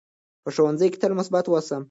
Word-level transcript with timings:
په 0.43 0.49
ښوونځي 0.55 0.87
کې 0.91 0.99
تل 1.01 1.11
مثبت 1.19 1.45
اوسئ. 1.47 1.77